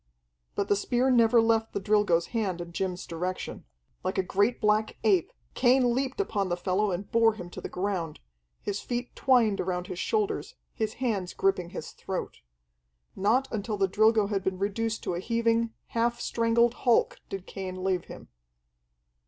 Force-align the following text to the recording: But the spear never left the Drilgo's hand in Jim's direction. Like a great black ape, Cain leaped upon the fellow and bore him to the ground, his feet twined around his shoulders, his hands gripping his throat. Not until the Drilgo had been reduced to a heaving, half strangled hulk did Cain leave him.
But 0.55 0.67
the 0.67 0.75
spear 0.75 1.11
never 1.11 1.39
left 1.39 1.73
the 1.73 1.79
Drilgo's 1.79 2.25
hand 2.33 2.59
in 2.59 2.71
Jim's 2.71 3.05
direction. 3.05 3.65
Like 4.03 4.17
a 4.17 4.23
great 4.23 4.59
black 4.59 4.97
ape, 5.03 5.31
Cain 5.53 5.93
leaped 5.93 6.19
upon 6.19 6.49
the 6.49 6.57
fellow 6.57 6.89
and 6.89 7.11
bore 7.11 7.35
him 7.35 7.51
to 7.51 7.61
the 7.61 7.69
ground, 7.69 8.19
his 8.63 8.79
feet 8.79 9.15
twined 9.15 9.61
around 9.61 9.85
his 9.85 9.99
shoulders, 9.99 10.55
his 10.73 10.93
hands 10.95 11.35
gripping 11.35 11.69
his 11.69 11.91
throat. 11.91 12.41
Not 13.15 13.47
until 13.51 13.77
the 13.77 13.87
Drilgo 13.87 14.25
had 14.31 14.43
been 14.43 14.57
reduced 14.57 15.03
to 15.03 15.13
a 15.13 15.19
heaving, 15.19 15.71
half 15.89 16.19
strangled 16.19 16.73
hulk 16.81 17.19
did 17.29 17.45
Cain 17.45 17.83
leave 17.83 18.05
him. 18.05 18.29